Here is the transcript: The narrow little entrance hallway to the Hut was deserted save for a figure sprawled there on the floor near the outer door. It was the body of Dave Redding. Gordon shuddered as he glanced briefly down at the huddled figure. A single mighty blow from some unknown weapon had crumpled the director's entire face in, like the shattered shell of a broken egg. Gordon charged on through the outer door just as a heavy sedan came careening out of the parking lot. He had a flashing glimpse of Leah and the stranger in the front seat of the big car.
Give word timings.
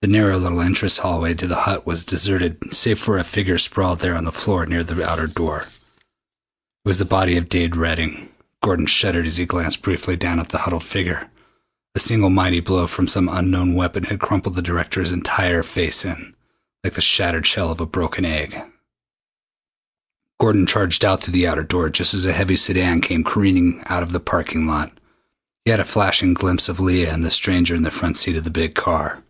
The 0.00 0.06
narrow 0.06 0.38
little 0.38 0.60
entrance 0.60 0.98
hallway 0.98 1.34
to 1.34 1.48
the 1.48 1.56
Hut 1.62 1.84
was 1.84 2.04
deserted 2.04 2.72
save 2.72 3.00
for 3.00 3.18
a 3.18 3.24
figure 3.24 3.58
sprawled 3.58 3.98
there 3.98 4.14
on 4.14 4.24
the 4.24 4.30
floor 4.32 4.64
near 4.64 4.84
the 4.84 5.06
outer 5.06 5.26
door. 5.26 5.62
It 5.66 6.88
was 6.88 7.00
the 7.00 7.04
body 7.04 7.36
of 7.36 7.48
Dave 7.48 7.76
Redding. 7.76 8.28
Gordon 8.62 8.86
shuddered 8.86 9.26
as 9.26 9.38
he 9.38 9.44
glanced 9.44 9.82
briefly 9.82 10.14
down 10.14 10.38
at 10.38 10.50
the 10.50 10.58
huddled 10.58 10.84
figure. 10.84 11.28
A 11.96 11.98
single 11.98 12.30
mighty 12.30 12.60
blow 12.60 12.86
from 12.86 13.08
some 13.08 13.28
unknown 13.28 13.74
weapon 13.74 14.04
had 14.04 14.20
crumpled 14.20 14.54
the 14.54 14.62
director's 14.62 15.10
entire 15.10 15.64
face 15.64 16.04
in, 16.04 16.32
like 16.84 16.92
the 16.94 17.00
shattered 17.00 17.44
shell 17.44 17.72
of 17.72 17.80
a 17.80 17.84
broken 17.84 18.24
egg. 18.24 18.56
Gordon 20.40 20.64
charged 20.64 21.04
on 21.04 21.18
through 21.18 21.32
the 21.32 21.48
outer 21.48 21.64
door 21.64 21.90
just 21.90 22.14
as 22.14 22.24
a 22.24 22.32
heavy 22.32 22.56
sedan 22.56 23.00
came 23.00 23.24
careening 23.24 23.82
out 23.86 24.04
of 24.04 24.12
the 24.12 24.20
parking 24.20 24.64
lot. 24.64 24.96
He 25.64 25.72
had 25.72 25.80
a 25.80 25.84
flashing 25.84 26.34
glimpse 26.34 26.68
of 26.68 26.78
Leah 26.78 27.12
and 27.12 27.24
the 27.24 27.32
stranger 27.32 27.74
in 27.74 27.82
the 27.82 27.90
front 27.90 28.16
seat 28.16 28.36
of 28.36 28.44
the 28.44 28.50
big 28.50 28.76
car. 28.76 29.24